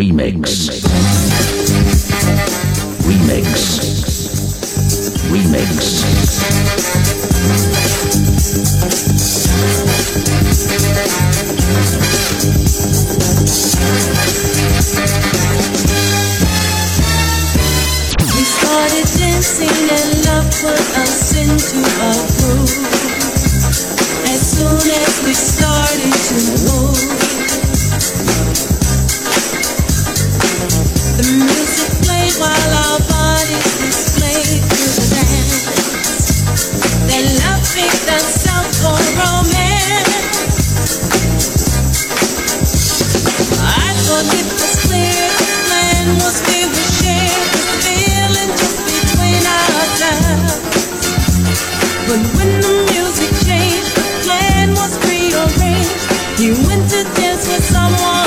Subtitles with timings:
[0.00, 0.80] Remix.
[3.04, 3.48] Remix.
[5.28, 5.70] Remix.
[18.24, 22.72] We started dancing and love put us into a groove.
[24.32, 26.36] As soon as we started to
[26.72, 27.09] move.
[56.50, 58.19] you went to dance with someone.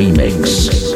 [0.00, 0.89] Remix.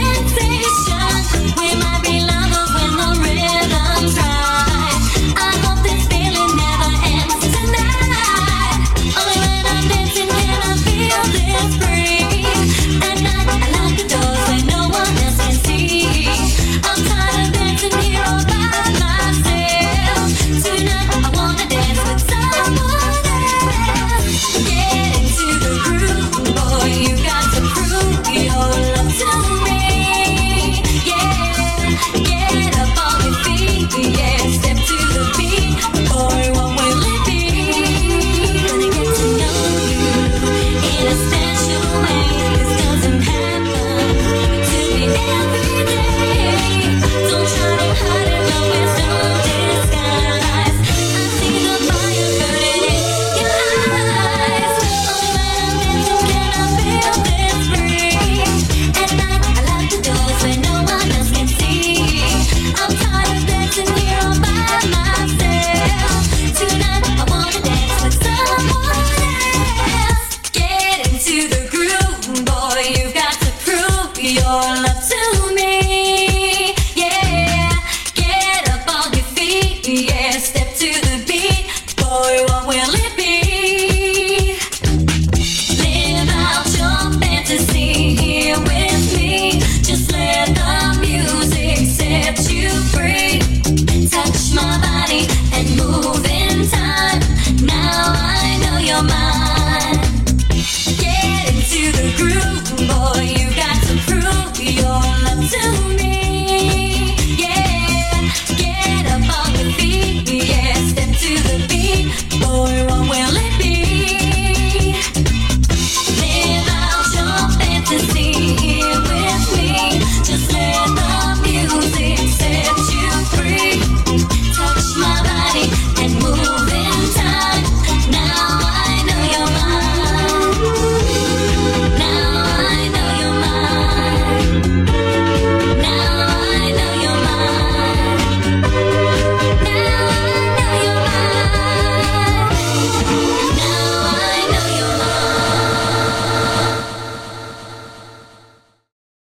[0.00, 1.52] sensation.
[1.56, 2.29] When my